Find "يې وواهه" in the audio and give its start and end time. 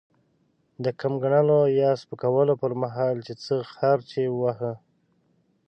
4.21-4.71